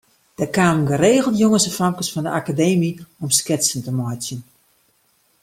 [0.39, 2.91] Der kamen geregeld jonges en famkes fan de Akademy
[3.23, 4.41] om sketsen te meitsjen.